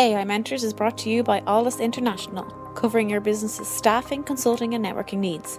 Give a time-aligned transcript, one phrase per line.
[0.00, 2.44] AI Mentors is brought to you by Alldus International,
[2.76, 5.58] covering your business's staffing, consulting, and networking needs.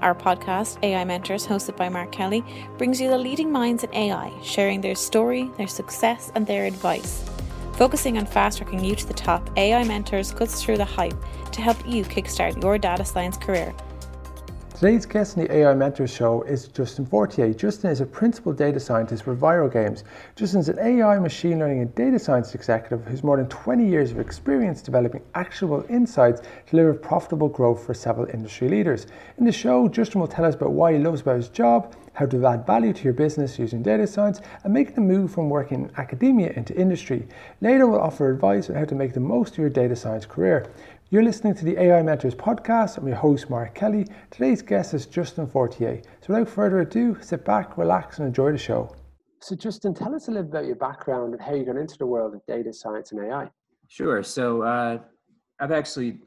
[0.00, 2.44] Our podcast, AI Mentors, hosted by Mark Kelly,
[2.78, 7.28] brings you the leading minds in AI, sharing their story, their success, and their advice.
[7.72, 11.20] Focusing on fast tracking you to the top, AI Mentors cuts through the hype
[11.50, 13.74] to help you kickstart your data science career.
[14.80, 17.52] Today's guest on the AI Mentors Show is Justin Fortier.
[17.52, 20.04] Justin is a principal data scientist for ViralGains.
[20.36, 24.10] Justin is an AI, machine learning, and data science executive who's more than 20 years
[24.10, 29.06] of experience developing actionable insights to deliver profitable growth for several industry leaders.
[29.36, 32.24] In the show, Justin will tell us about why he loves about his job, how
[32.24, 35.84] to add value to your business using data science, and make the move from working
[35.84, 37.28] in academia into industry.
[37.60, 40.72] Later, we'll offer advice on how to make the most of your data science career.
[41.12, 42.96] You're listening to the AI Mentors podcast.
[42.96, 44.06] I'm your host, Mark Kelly.
[44.30, 46.00] Today's guest is Justin Fortier.
[46.20, 48.94] So, without further ado, sit back, relax, and enjoy the show.
[49.40, 51.98] So, Justin, tell us a little bit about your background and how you got into
[51.98, 53.50] the world of data science and AI.
[53.88, 54.22] Sure.
[54.22, 54.98] So, uh,
[55.58, 56.20] I've actually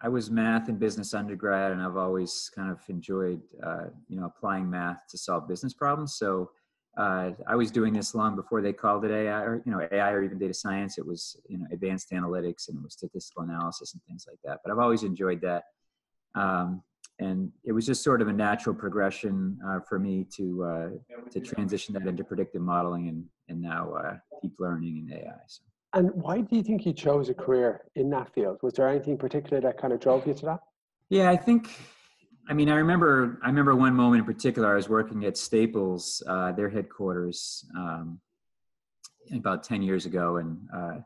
[0.00, 4.24] I was math and business undergrad, and I've always kind of enjoyed, uh, you know,
[4.24, 6.14] applying math to solve business problems.
[6.14, 6.52] So,
[6.96, 10.12] uh, I was doing this long before they called it AI or you know AI
[10.12, 10.96] or even data science.
[10.98, 14.60] It was you know advanced analytics and it was statistical analysis and things like that.
[14.64, 15.64] But I've always enjoyed that,
[16.34, 16.82] um,
[17.18, 20.88] and it was just sort of a natural progression uh, for me to uh,
[21.30, 25.32] to transition that into predictive modeling and and now uh, deep learning and AI.
[25.46, 25.62] So.
[25.92, 28.58] And why do you think you chose a career in that field?
[28.62, 30.60] Was there anything particular that kind of drove you to that?
[31.08, 31.70] Yeah, I think
[32.48, 34.72] I mean, I remember I remember one moment in particular.
[34.72, 38.20] I was working at Staples, uh, their headquarters, um,
[39.34, 40.98] about ten years ago, and uh,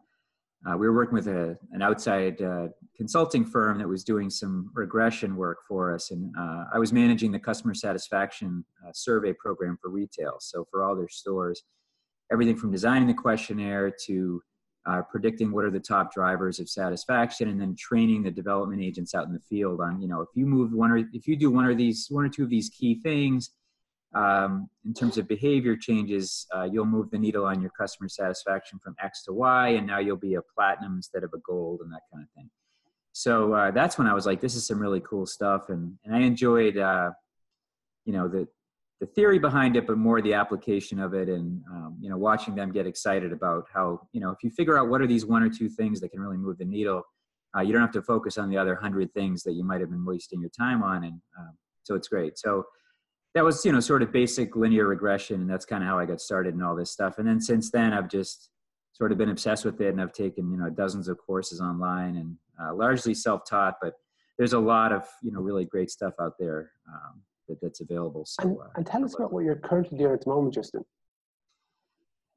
[0.69, 4.71] uh, we were working with a, an outside uh, consulting firm that was doing some
[4.75, 9.79] regression work for us, and uh, I was managing the customer satisfaction uh, survey program
[9.81, 10.37] for retail.
[10.41, 11.63] So for all their stores,
[12.31, 14.43] everything from designing the questionnaire to
[14.87, 19.15] uh, predicting what are the top drivers of satisfaction and then training the development agents
[19.15, 21.51] out in the field on you know if you move one or if you do
[21.51, 23.51] one or these one or two of these key things
[24.15, 28.79] um, in terms of behavior changes uh, you'll move the needle on your customer satisfaction
[28.83, 31.93] from x to y and now you'll be a platinum instead of a gold and
[31.93, 32.51] that kind of thing.
[33.13, 36.15] So uh, that's when i was like this is some really cool stuff and, and
[36.15, 37.11] i enjoyed uh,
[38.07, 38.49] you know the
[39.01, 42.55] the theory behind it, but more the application of it, and um, you know, watching
[42.55, 45.43] them get excited about how you know if you figure out what are these one
[45.43, 47.03] or two things that can really move the needle,
[47.57, 49.91] uh, you don't have to focus on the other hundred things that you might have
[49.91, 52.39] been wasting your time on, and um, so it's great.
[52.39, 52.65] So
[53.35, 56.05] that was you know sort of basic linear regression, and that's kind of how I
[56.05, 57.19] got started in all this stuff.
[57.19, 58.51] And then since then, I've just
[58.93, 62.17] sort of been obsessed with it, and I've taken you know dozens of courses online,
[62.17, 63.95] and uh, largely self-taught, but
[64.37, 66.73] there's a lot of you know really great stuff out there.
[66.87, 68.25] Um, that, that's available.
[68.27, 70.85] So, and, uh, and tell us about what you're currently doing at the moment, Justin.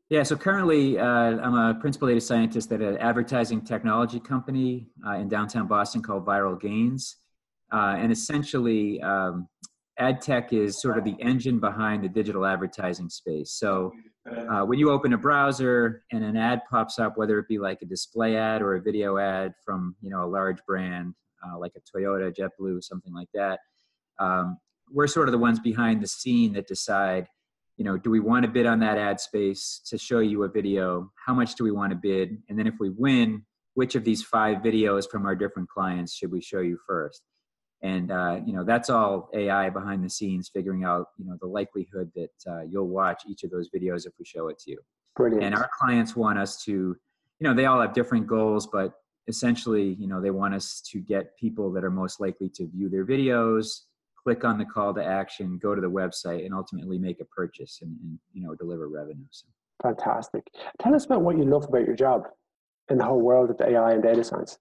[0.09, 5.13] Yeah, so currently uh, I'm a principal data scientist at an advertising technology company uh,
[5.13, 7.15] in downtown Boston called ViralGains.
[7.71, 9.47] Uh, and essentially, um,
[9.97, 13.53] ad tech is sort of the engine behind the digital advertising space.
[13.53, 13.91] So
[14.49, 17.81] uh, when you open a browser and an ad pops up, whether it be like
[17.81, 21.13] a display ad or a video ad from you know a large brand
[21.45, 23.59] uh, like a Toyota, JetBlue, something like that,
[24.19, 24.57] um,
[24.93, 27.27] we're sort of the ones behind the scene that decide
[27.77, 30.47] you know do we want to bid on that ad space to show you a
[30.47, 31.11] video?
[31.25, 32.37] How much do we want to bid?
[32.47, 33.43] And then if we win
[33.73, 37.23] which of these five videos from our different clients should we show you first?
[37.81, 41.47] And uh, you know that's all ai behind the scenes figuring out you know the
[41.47, 44.79] likelihood that uh, you'll watch each of those videos if we show it to you.
[45.15, 45.43] Brilliant.
[45.43, 46.95] and our clients want us to you
[47.41, 48.93] know they all have different goals but
[49.27, 52.89] essentially you know they want us to get people that are most likely to view
[52.89, 53.81] their videos
[54.23, 57.79] click on the call to action, go to the website, and ultimately make a purchase
[57.81, 59.25] and, and you know deliver revenue.
[59.31, 59.47] So.
[59.81, 60.47] Fantastic.
[60.79, 62.23] Tell us about what you love about your job
[62.89, 64.57] in the whole world of AI and data science.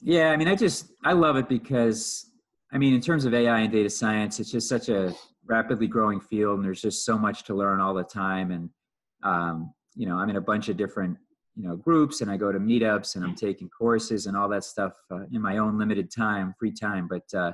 [0.00, 2.30] Yeah, I mean, I just I love it because
[2.72, 5.14] I mean, in terms of AI and data science, it's just such a
[5.46, 8.50] rapidly growing field, and there's just so much to learn all the time.
[8.50, 8.70] And
[9.22, 11.16] um, you know, I'm in a bunch of different
[11.56, 14.64] you know groups, and I go to meetups, and I'm taking courses and all that
[14.64, 17.08] stuff uh, in my own limited time, free time.
[17.08, 17.52] But uh,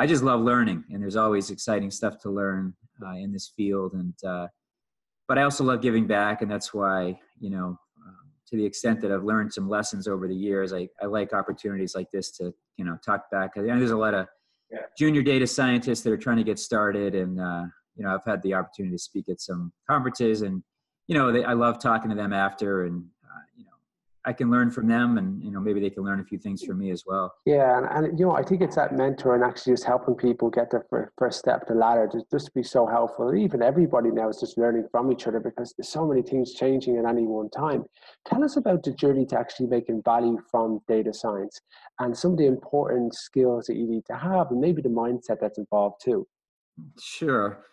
[0.00, 2.72] I just love learning, and there's always exciting stuff to learn
[3.04, 3.92] uh, in this field.
[3.92, 4.46] And uh,
[5.28, 8.16] but I also love giving back, and that's why you know, um,
[8.48, 11.94] to the extent that I've learned some lessons over the years, I, I like opportunities
[11.94, 13.50] like this to you know talk back.
[13.54, 14.26] There's a lot of
[14.72, 14.78] yeah.
[14.96, 17.64] junior data scientists that are trying to get started, and uh,
[17.94, 20.62] you know I've had the opportunity to speak at some conferences, and
[21.08, 23.69] you know they, I love talking to them after, and uh, you know
[24.24, 26.62] I can learn from them, and you know maybe they can learn a few things
[26.62, 27.32] from me as well.
[27.46, 30.50] Yeah, and, and you know I think it's that mentor and actually just helping people
[30.50, 33.28] get their first first step the ladder just, just to be so helpful.
[33.28, 36.54] And even everybody now is just learning from each other because there's so many things
[36.54, 37.84] changing at any one time.
[38.26, 41.60] Tell us about the journey to actually making value from data science
[41.98, 45.40] and some of the important skills that you need to have, and maybe the mindset
[45.40, 46.26] that's involved too.
[47.00, 47.64] Sure.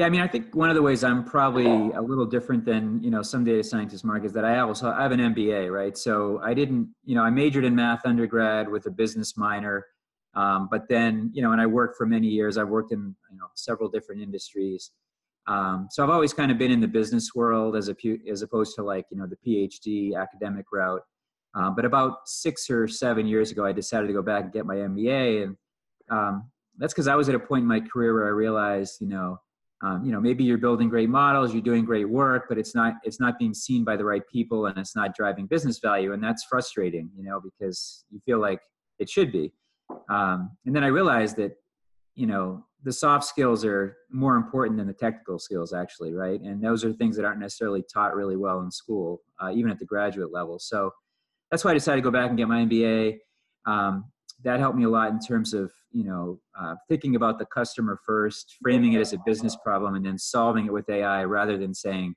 [0.00, 3.02] Yeah, I mean, I think one of the ways I'm probably a little different than
[3.02, 5.94] you know some data scientists, Mark, is that I also I have an MBA, right?
[5.94, 9.84] So I didn't, you know, I majored in math undergrad with a business minor,
[10.32, 12.56] um, but then you know, and I worked for many years.
[12.56, 14.90] I've worked in you know several different industries.
[15.46, 17.94] Um, so I've always kind of been in the business world as a
[18.26, 21.02] as opposed to like you know the PhD academic route.
[21.54, 24.64] Um, but about six or seven years ago, I decided to go back and get
[24.64, 25.56] my MBA, and
[26.08, 29.06] um, that's because I was at a point in my career where I realized, you
[29.06, 29.38] know,
[29.82, 32.94] um, you know maybe you're building great models you're doing great work but it's not
[33.04, 36.12] it's not being seen by the right people and it's not driving business value.
[36.12, 38.60] And that's frustrating you know because you feel like
[38.98, 39.52] it should be.
[40.08, 41.52] Um, and then i realized that
[42.14, 46.40] you know the soft skills are more important than the technical skills actually right?
[46.40, 49.78] And those are things that aren't necessarily taught really well in school uh, even at
[49.78, 50.58] the graduate level.
[50.58, 50.92] So
[51.50, 53.18] that's why i decided to go back and get my mba
[53.66, 54.04] um,
[54.42, 57.98] that helped me a lot in terms of you know uh, thinking about the customer
[58.06, 61.74] first framing it as a business problem and then solving it with ai rather than
[61.74, 62.14] saying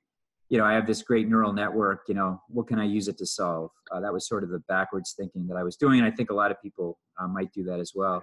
[0.48, 3.18] you know i have this great neural network you know what can i use it
[3.18, 3.70] to solve?
[3.92, 6.30] Uh, that was sort of the backwards thinking that i was doing and i think
[6.30, 8.22] a lot of people uh, might do that as well.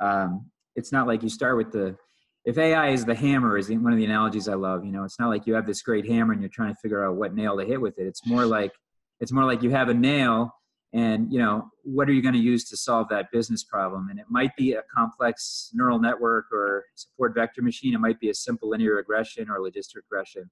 [0.00, 1.96] Um, it's not like you start with the
[2.44, 5.18] if ai is the hammer is one of the analogies i love you know it's
[5.18, 7.56] not like you have this great hammer and you're trying to figure out what nail
[7.56, 8.06] to hit with it.
[8.06, 8.72] It's more like
[9.20, 10.52] it's more like you have a nail
[10.96, 14.08] and you know what are you going to use to solve that business problem?
[14.08, 17.92] And it might be a complex neural network or support vector machine.
[17.92, 20.50] It might be a simple linear regression or logistic regression.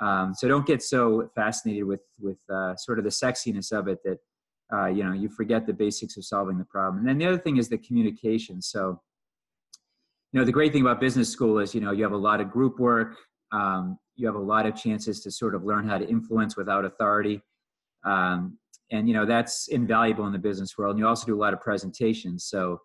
[0.00, 3.98] Um, so don't get so fascinated with with uh, sort of the sexiness of it
[4.04, 4.18] that
[4.76, 6.98] uh, you know you forget the basics of solving the problem.
[6.98, 8.60] And then the other thing is the communication.
[8.60, 9.00] So
[10.32, 12.40] you know the great thing about business school is you know you have a lot
[12.40, 13.16] of group work.
[13.52, 16.84] Um, you have a lot of chances to sort of learn how to influence without
[16.84, 17.40] authority.
[18.04, 18.58] Um,
[18.90, 21.52] and you know that's invaluable in the business world and you also do a lot
[21.52, 22.44] of presentations.
[22.44, 22.80] So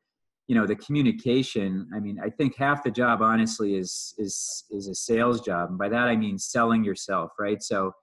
[0.52, 4.88] you know the communication i mean i think half the job honestly is is is
[4.88, 7.64] a sales job and by that i mean selling yourself right?
[7.64, 7.94] So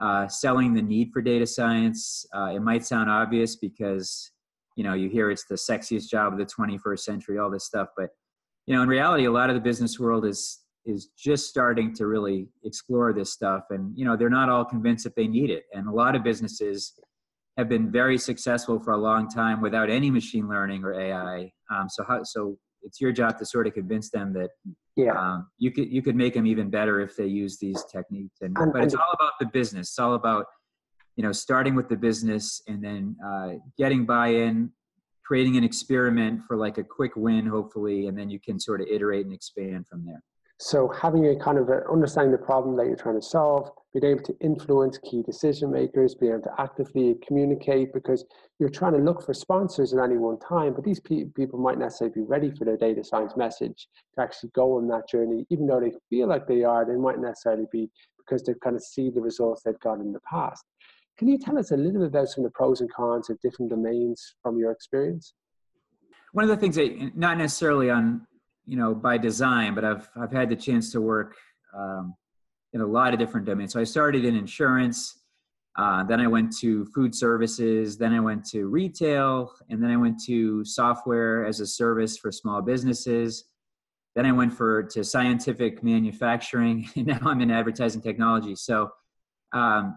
[0.00, 4.30] uh, selling the need for data science uh, it might sound obvious because
[4.76, 7.88] you know you hear it's the sexiest job of the 21st century all this stuff
[7.98, 8.08] but
[8.64, 12.06] you know in reality a lot of the business world is is just starting to
[12.06, 15.64] really explore this stuff and you know they're not all convinced that they need it
[15.74, 16.94] and a lot of businesses
[17.56, 21.52] have been very successful for a long time without any machine learning or AI.
[21.70, 24.50] Um, so how, so it's your job to sort of convince them that
[24.96, 25.12] yeah.
[25.12, 28.38] Um, you could you could make them even better if they use these techniques.
[28.40, 29.88] And, and but it's all about the business.
[29.88, 30.46] It's all about
[31.16, 34.70] you know starting with the business and then uh, getting buy-in,
[35.24, 38.88] creating an experiment for like a quick win, hopefully, and then you can sort of
[38.88, 40.22] iterate and expand from there.
[40.62, 44.04] So having a kind of a, understanding the problem that you're trying to solve, being
[44.04, 48.26] able to influence key decision makers, being able to actively communicate because
[48.58, 51.78] you're trying to look for sponsors at any one time, but these pe- people might
[51.78, 55.46] not necessarily be ready for their data science message to actually go on that journey,
[55.48, 58.82] even though they feel like they are, they might necessarily be because they've kind of
[58.82, 60.62] see the results they've got in the past.
[61.16, 63.40] Can you tell us a little bit about some of the pros and cons of
[63.40, 65.32] different domains from your experience?
[66.32, 68.26] One of the things that, not necessarily on
[68.66, 71.36] you know by design but i've i've had the chance to work
[71.76, 72.14] um,
[72.72, 73.72] in a lot of different domains.
[73.72, 75.18] So i started in insurance
[75.78, 79.96] uh, then i went to food services then i went to retail and then i
[79.96, 83.44] went to software as a service for small businesses.
[84.16, 88.56] Then i went for to scientific manufacturing and now i'm in advertising technology.
[88.56, 88.90] So
[89.52, 89.96] um,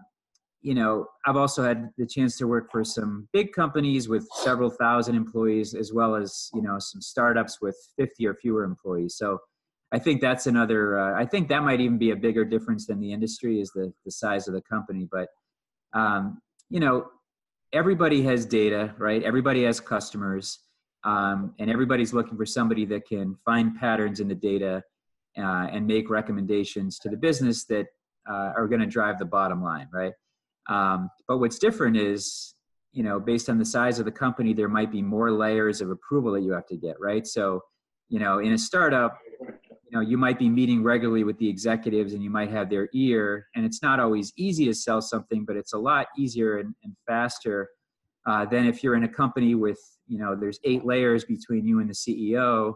[0.64, 4.70] you know, I've also had the chance to work for some big companies with several
[4.70, 9.16] thousand employees, as well as you know some startups with 50 or fewer employees.
[9.16, 9.38] So
[9.92, 10.98] I think that's another.
[10.98, 13.92] Uh, I think that might even be a bigger difference than the industry is the
[14.06, 15.06] the size of the company.
[15.12, 15.28] But
[15.92, 16.40] um,
[16.70, 17.08] you know,
[17.74, 19.22] everybody has data, right?
[19.22, 20.60] Everybody has customers,
[21.04, 24.82] um, and everybody's looking for somebody that can find patterns in the data
[25.36, 27.88] uh, and make recommendations to the business that
[28.26, 30.14] uh, are going to drive the bottom line, right?
[30.68, 32.54] Um, but what's different is,
[32.92, 35.90] you know, based on the size of the company, there might be more layers of
[35.90, 37.26] approval that you have to get, right?
[37.26, 37.60] So,
[38.08, 42.12] you know, in a startup, you know, you might be meeting regularly with the executives
[42.12, 45.56] and you might have their ear, and it's not always easy to sell something, but
[45.56, 47.68] it's a lot easier and, and faster
[48.26, 51.80] uh, than if you're in a company with, you know, there's eight layers between you
[51.80, 52.74] and the CEO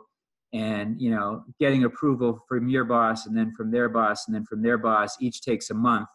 [0.52, 4.44] and you know getting approval from your boss and then from their boss and then
[4.44, 6.08] from their boss each takes a month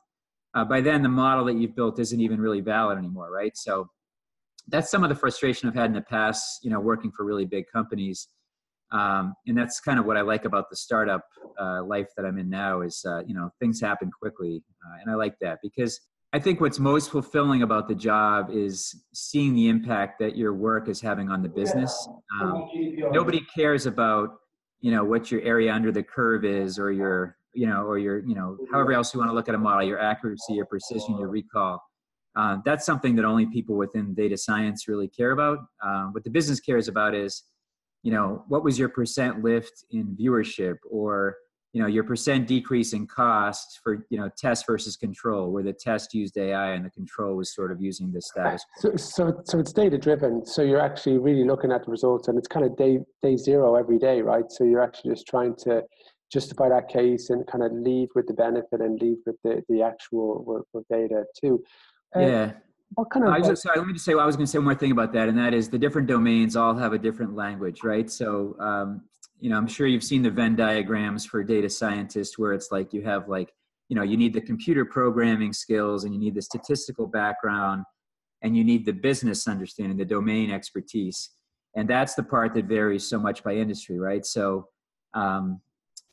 [0.54, 3.56] uh, by then the model that you've built isn't even really valid anymore, right?
[3.58, 3.90] So
[4.68, 7.46] that's some of the frustration I've had in the past, you know, working for really
[7.46, 8.28] big companies.
[8.92, 11.26] Um, and that's kind of what I like about the startup
[11.60, 14.64] uh, life that I'm in now is, uh, you know, things happen quickly.
[14.86, 16.00] Uh, and I like that because
[16.32, 20.88] I think what's most fulfilling about the job is seeing the impact that your work
[20.90, 22.08] is having on the business.
[22.40, 22.70] Um,
[23.12, 24.30] nobody cares about,
[24.80, 28.20] you know, what your area under the curve is or your, you know, or your,
[28.26, 31.18] you know, however else you want to look at a model, your accuracy, your precision,
[31.18, 31.82] your recall.
[32.36, 35.60] Uh, that's something that only people within data science really care about.
[35.84, 37.44] Um, what the business cares about is,
[38.02, 41.38] you know, what was your percent lift in viewership or,
[41.74, 45.74] you know, your percent decrease in cost for, you know, test versus control, where the
[45.74, 48.64] test used AI and the control was sort of using the status.
[48.78, 50.46] So, so, so it's data driven.
[50.46, 53.76] So you're actually really looking at the results and it's kind of day, day zero
[53.76, 54.46] every day, right?
[54.50, 55.84] So you're actually just trying to
[56.34, 59.84] justify that case and kind of lead with the benefit and lead with the, the
[59.84, 61.64] actual with, with data too.
[62.16, 62.54] yeah.
[62.96, 63.34] What kind of?
[63.34, 64.14] I just, sorry, let me just say.
[64.14, 66.08] I was going to say one more thing about that, and that is the different
[66.08, 68.10] domains all have a different language, right?
[68.10, 69.02] So, um,
[69.40, 72.94] you know, I'm sure you've seen the Venn diagrams for data scientists, where it's like
[72.94, 73.52] you have like,
[73.90, 77.84] you know, you need the computer programming skills, and you need the statistical background,
[78.44, 81.32] and you need the business understanding, the domain expertise,
[81.76, 84.24] and that's the part that varies so much by industry, right?
[84.24, 84.68] So,
[85.16, 85.62] um,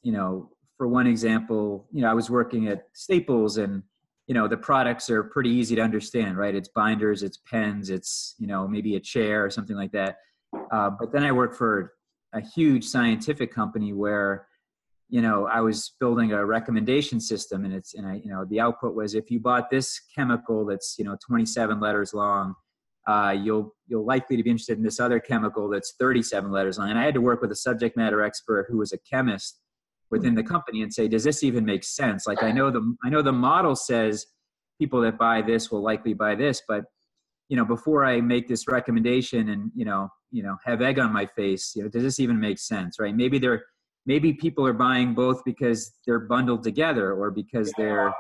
[0.03, 3.83] you know, for one example, you know, I was working at Staples and
[4.31, 6.55] you know the products are pretty easy to understand right?
[6.55, 10.19] It's binders it's pens it's you know maybe a chair or something like that.
[10.71, 11.95] Uh, but then i worked for
[12.33, 14.47] a huge scientific company where
[15.09, 18.61] you know i was building a recommendation system and it's and i you know the
[18.61, 22.55] output was if you bought this chemical that's you know 27 letters long
[23.09, 26.91] uh, you'll you'll likely to be interested in this other chemical that's 37 letters long.
[26.91, 29.61] And i had to work with a subject matter expert who was a chemist
[30.11, 30.17] Hmm.
[30.17, 32.27] within the company and say does this even make sense?
[32.27, 34.27] Like i know the i know the model says
[34.79, 36.85] people that buy this will likely buy this but
[37.49, 41.13] you know before i make this recommendation and you know you know have egg on
[41.13, 43.15] my face you know does this even make sense right?
[43.15, 43.63] Maybe they're
[44.07, 48.13] maybe people are buying both because they're bundled together or because they're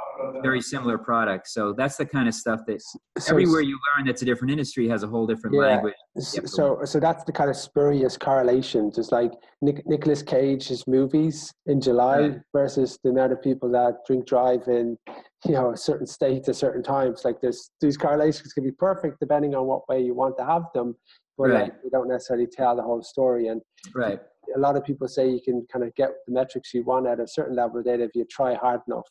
[0.42, 1.54] very similar products.
[1.54, 2.80] So that's the kind of stuff that
[3.18, 5.94] so, everywhere you learn that's a different industry has a whole different yeah, language.
[6.18, 8.92] So, so that's the kind of spurious correlation.
[8.94, 9.32] Just like
[9.62, 12.40] Nick, Nicolas Cage's movies in July right.
[12.52, 14.98] versus the amount of people that drink drive in,
[15.46, 17.22] you know, a certain states at certain times.
[17.24, 20.64] Like there's these correlations can be perfect depending on what way you want to have
[20.74, 20.94] them,
[21.38, 21.62] but right.
[21.62, 23.48] like, they don't necessarily tell the whole story.
[23.48, 23.62] And
[23.94, 24.20] right
[24.54, 27.20] a lot of people say you can kind of get the metrics you want at
[27.20, 29.06] a certain level of data if you try hard enough.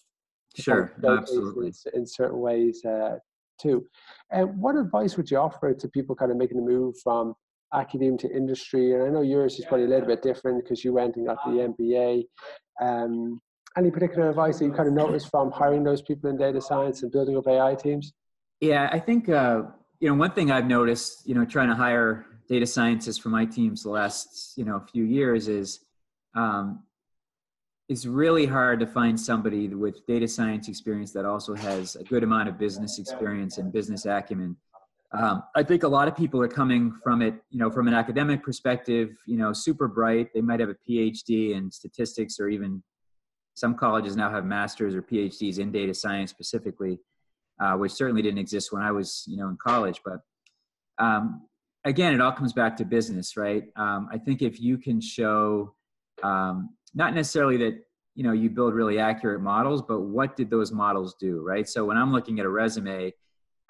[0.55, 1.67] Sure, absolutely.
[1.67, 3.17] In, in, certain ways uh,
[3.61, 3.85] too.
[4.31, 7.35] And what advice would you offer to people kind of making the move from
[7.73, 8.93] academia to industry?
[8.93, 11.37] And I know yours is probably a little bit different because you went and got
[11.45, 12.23] the MBA.
[12.81, 13.39] Um,
[13.77, 17.03] any particular advice that you kind of noticed from hiring those people in data science
[17.03, 18.13] and building up AI teams?
[18.59, 19.63] Yeah, I think uh,
[19.99, 23.45] you know one thing I've noticed, you know, trying to hire data scientists for my
[23.45, 25.81] teams the last you know few years is
[26.35, 26.83] um,
[27.89, 32.23] it's really hard to find somebody with data science experience that also has a good
[32.23, 34.55] amount of business experience and business acumen.
[35.11, 37.95] Um, I think a lot of people are coming from it, you know, from an
[37.95, 40.31] academic perspective, you know, super bright.
[40.35, 42.83] They might have a PhD in statistics, or even
[43.55, 46.99] some colleges now have masters or PhDs in data science specifically,
[47.59, 49.99] uh, which certainly didn't exist when I was, you know, in college.
[50.05, 50.19] But
[51.03, 51.41] um,
[51.85, 53.63] again, it all comes back to business, right?
[53.75, 55.75] Um, I think if you can show,
[56.23, 57.79] um, not necessarily that
[58.15, 61.67] you know you build really accurate models, but what did those models do, right?
[61.67, 63.13] So when I'm looking at a resume,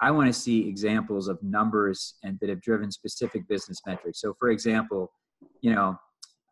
[0.00, 4.20] I want to see examples of numbers and that have driven specific business metrics.
[4.20, 5.12] So, for example,
[5.60, 5.98] you know,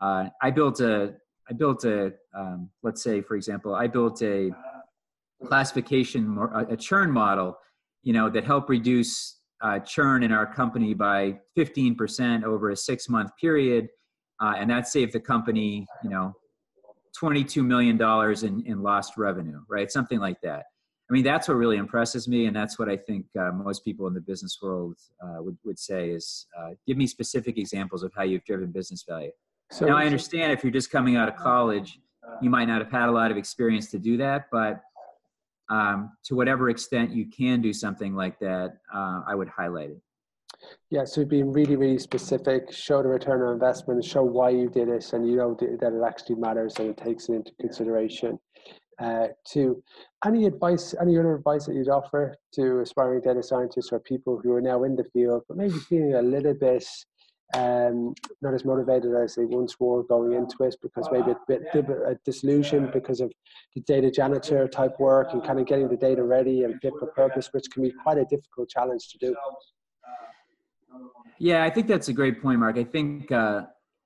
[0.00, 1.14] uh, I built a,
[1.48, 4.50] I built a, um, let's say, for example, I built a
[5.46, 6.38] classification,
[6.68, 7.56] a churn model,
[8.02, 13.08] you know, that helped reduce uh, churn in our company by 15% over a six
[13.08, 13.88] month period.
[14.40, 16.32] Uh, and that saved the company, you know,
[17.20, 18.00] $22 million
[18.44, 19.90] in, in lost revenue, right?
[19.90, 20.64] Something like that.
[21.10, 22.46] I mean, that's what really impresses me.
[22.46, 25.78] And that's what I think uh, most people in the business world uh, would, would
[25.78, 29.30] say is uh, give me specific examples of how you've driven business value.
[29.70, 31.98] So, now, I understand if you're just coming out of college,
[32.40, 34.80] you might not have had a lot of experience to do that, but
[35.70, 40.00] um, to whatever extent you can do something like that, uh, I would highlight it.
[40.90, 44.88] Yeah, so being really, really specific, show the return on investment, show why you did
[44.88, 48.38] it, and you know that it actually matters and it takes it into consideration.
[48.98, 49.80] Uh, to
[50.26, 54.52] any advice, any other advice that you'd offer to aspiring data scientists or people who
[54.52, 56.84] are now in the field, but maybe feeling a little bit
[57.54, 61.62] um, not as motivated as they once were going into it because maybe a bit,
[61.74, 63.32] a disillusioned because of
[63.74, 67.06] the data janitor type work and kind of getting the data ready and fit for
[67.06, 69.34] purpose, which can be quite a difficult challenge to do.
[71.38, 72.76] Yeah, I think that's a great point, Mark.
[72.76, 73.62] I think uh,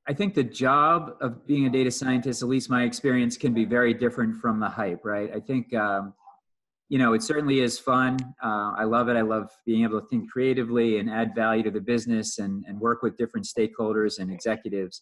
[0.06, 3.64] I think the job of being a data scientist, at least my experience, can be
[3.64, 5.30] very different from the hype, right?
[5.34, 6.14] I think um,
[6.92, 8.18] you know it certainly is fun.
[8.44, 9.16] Uh, I love it.
[9.16, 12.78] I love being able to think creatively and add value to the business and and
[12.78, 15.00] work with different stakeholders and executives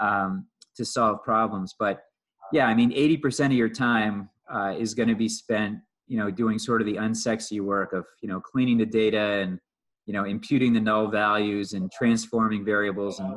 [0.00, 1.74] um, to solve problems.
[1.76, 2.04] But
[2.52, 6.18] yeah, I mean, eighty percent of your time uh, is going to be spent, you
[6.18, 9.58] know, doing sort of the unsexy work of you know cleaning the data and
[10.06, 13.34] you know imputing the null values and transforming variables and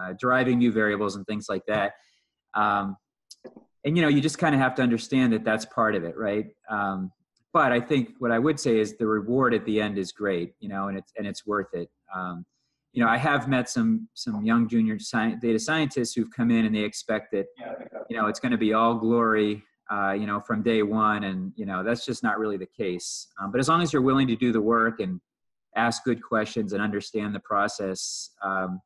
[0.00, 1.92] uh, deriving new variables and things like that
[2.54, 2.96] um,
[3.84, 6.16] and you know you just kind of have to understand that that's part of it
[6.16, 7.10] right um,
[7.52, 10.54] but i think what i would say is the reward at the end is great
[10.60, 12.44] you know and it's and it's worth it um,
[12.92, 14.98] you know i have met some some young junior
[15.40, 17.46] data scientists who've come in and they expect that
[18.08, 21.52] you know it's going to be all glory uh, you know from day one and
[21.56, 24.26] you know that's just not really the case um, but as long as you're willing
[24.26, 25.20] to do the work and
[25.76, 28.30] ask good questions and understand the process.
[28.42, 28.80] Um,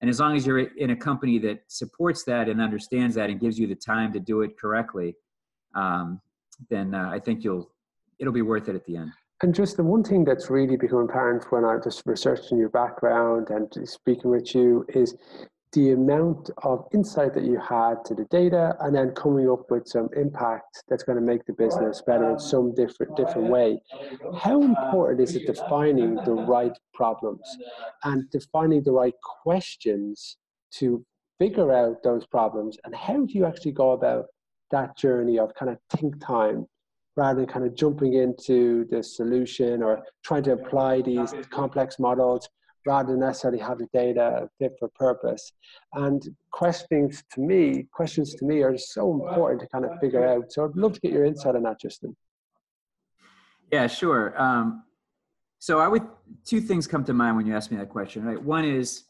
[0.00, 3.38] and as long as you're in a company that supports that and understands that and
[3.38, 5.14] gives you the time to do it correctly,
[5.74, 6.20] um,
[6.70, 7.70] then uh, I think you'll
[8.18, 9.12] it'll be worth it at the end.
[9.42, 13.48] And just the one thing that's really become apparent when I just researching your background
[13.48, 15.16] and speaking with you is
[15.72, 19.86] the amount of insight that you had to the data and then coming up with
[19.86, 23.80] some impact that's going to make the business better in some different different way.
[24.36, 27.56] How important is it defining the right problems
[28.04, 30.36] and defining the right questions
[30.72, 31.04] to
[31.38, 32.76] figure out those problems?
[32.84, 34.26] And how do you actually go about
[34.72, 36.66] that journey of kind of think time
[37.16, 42.48] rather than kind of jumping into the solution or trying to apply these complex models
[42.86, 45.52] rather than necessarily have the data fit for purpose.
[45.94, 46.22] And
[46.52, 50.52] questions to me, questions to me are so important to kind of figure out.
[50.52, 52.16] So I'd love to get your insight on that, Justin.
[53.72, 54.40] Yeah, sure.
[54.40, 54.84] Um,
[55.58, 56.02] so I would
[56.44, 58.24] two things come to mind when you ask me that question.
[58.24, 59.04] Right, one is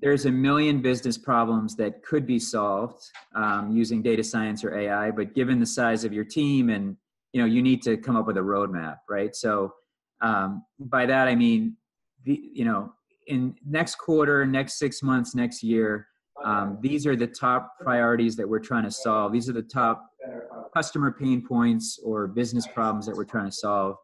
[0.00, 3.02] there's a million business problems that could be solved
[3.34, 6.96] um, using data science or AI, but given the size of your team and
[7.32, 9.34] you know you need to come up with a roadmap, right?
[9.34, 9.74] So
[10.20, 11.76] um, by that I mean
[12.24, 12.92] the you know
[13.28, 16.08] in next quarter, next six months, next year,
[16.44, 19.32] um, these are the top priorities that we're trying to solve.
[19.32, 20.04] These are the top
[20.74, 23.96] customer pain points or business problems that we're trying to solve.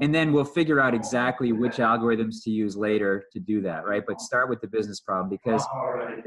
[0.00, 4.02] And then we'll figure out exactly which algorithms to use later to do that, right?
[4.04, 5.64] But start with the business problem because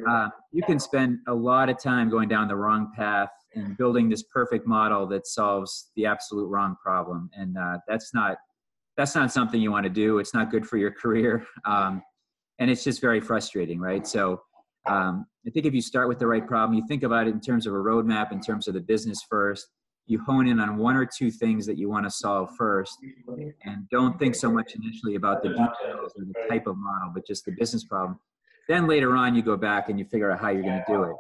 [0.10, 4.08] uh, you can spend a lot of time going down the wrong path and building
[4.08, 7.30] this perfect model that solves the absolute wrong problem.
[7.34, 8.38] And uh, that's not
[8.96, 10.18] that's not something you want to do.
[10.18, 11.46] It's not good for your career.
[11.66, 12.02] Um,
[12.60, 14.06] and it's just very frustrating, right?
[14.08, 14.42] So
[14.88, 17.42] um, I think if you start with the right problem, you think about it in
[17.42, 19.68] terms of a roadmap, in terms of the business first.
[20.10, 22.98] You hone in on one or two things that you want to solve first,
[23.66, 27.28] and don't think so much initially about the details or the type of model, but
[27.28, 28.18] just the business problem.
[28.70, 31.04] Then later on, you go back and you figure out how you're going to do
[31.04, 31.16] it.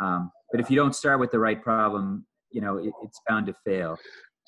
[0.00, 3.46] Um, but if you don't start with the right problem, you know it, it's bound
[3.46, 3.98] to fail.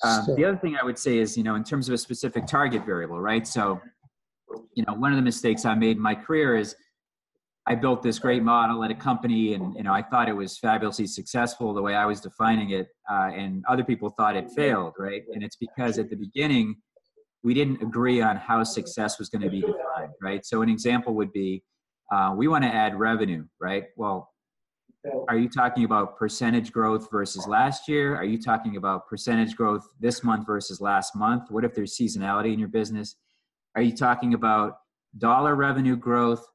[0.03, 2.45] Um, the other thing I would say is, you know, in terms of a specific
[2.45, 3.47] target variable, right?
[3.47, 3.79] So
[4.75, 6.75] you know, one of the mistakes I made in my career is
[7.65, 10.57] I built this great model at a company, and you know, I thought it was
[10.57, 14.93] fabulously successful the way I was defining it, uh, and other people thought it failed,
[14.99, 15.23] right?
[15.33, 16.75] And it's because at the beginning
[17.43, 20.45] we didn't agree on how success was going to be defined, right?
[20.45, 21.63] So an example would be
[22.11, 23.85] uh, we want to add revenue, right?
[23.97, 24.29] Well,
[25.27, 28.15] are you talking about percentage growth versus last year?
[28.15, 31.49] Are you talking about percentage growth this month versus last month?
[31.49, 33.15] What if there's seasonality in your business?
[33.75, 34.77] Are you talking about
[35.17, 36.45] dollar revenue growth?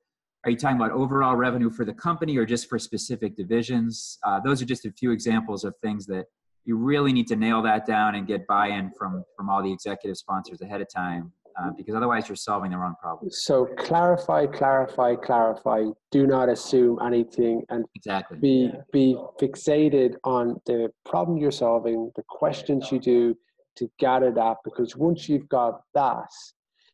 [0.45, 4.19] Are you talking about overall revenue for the company or just for specific divisions?
[4.25, 6.27] Uh, those are just a few examples of things that
[6.65, 10.17] you really need to nail that down and get buy-in from from all the executive
[10.17, 13.31] sponsors ahead of time uh, because otherwise you're solving the wrong problem.
[13.31, 15.87] So clarify, clarify, clarify.
[16.13, 22.23] Do not assume anything and exactly be be fixated on the problem you're solving, the
[22.29, 23.35] questions you do
[23.77, 26.29] to gather that because once you've got that,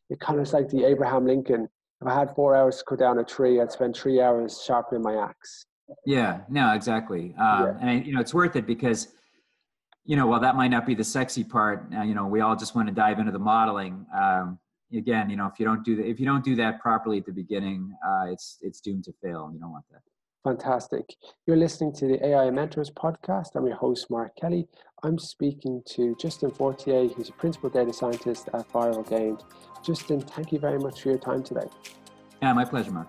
[0.09, 1.67] it kind of like the Abraham Lincoln.
[2.01, 5.01] If I had four hours to cut down a tree, I'd spend three hours sharpening
[5.01, 5.65] my axe.
[6.05, 7.33] Yeah, no, exactly.
[7.39, 7.73] Um, yeah.
[7.81, 9.09] And you know, it's worth it because,
[10.03, 12.55] you know, while that might not be the sexy part, uh, you know, we all
[12.55, 14.05] just want to dive into the modeling.
[14.15, 14.59] Um,
[14.93, 17.25] again, you know, if you don't do that, if you don't do that properly at
[17.25, 19.49] the beginning, uh, it's it's doomed to fail.
[19.53, 20.01] You don't want that.
[20.43, 21.15] Fantastic.
[21.47, 23.55] You're listening to the AI Mentors podcast.
[23.55, 24.67] I'm your host, Mark Kelly.
[25.05, 29.39] I'm speaking to Justin Fortier, who's a principal data scientist at ViralGains.
[29.83, 31.67] Justin, thank you very much for your time today.
[32.41, 33.07] Yeah, my pleasure, Mark.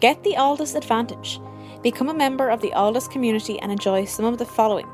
[0.00, 1.38] Get the Alldus advantage.
[1.82, 4.88] Become a member of the Alldus community and enjoy some of the following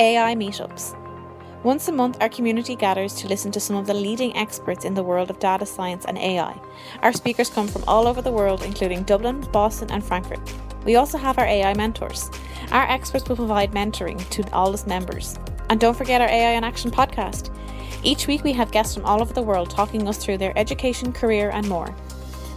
[0.00, 0.94] AI meetups.
[1.64, 4.92] Once a month, our community gathers to listen to some of the leading experts in
[4.92, 6.60] the world of data science and AI.
[7.00, 10.40] Our speakers come from all over the world, including Dublin, Boston, and Frankfurt.
[10.84, 12.30] We also have our AI mentors.
[12.72, 15.38] Our experts will provide mentoring to Alldus members.
[15.68, 17.54] And don't forget our AI in Action podcast.
[18.02, 21.12] Each week, we have guests from all over the world talking us through their education,
[21.12, 21.94] career, and more.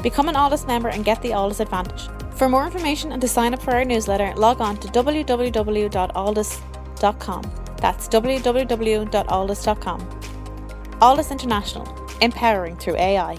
[0.02, 2.08] Become an Alldus member and get the Alldus advantage.
[2.36, 7.52] For more information and to sign up for our newsletter, log on to www.alldus.com.
[7.78, 10.00] That's www.alldus.com.
[11.00, 11.88] Alldus International,
[12.22, 13.38] empowering through AI.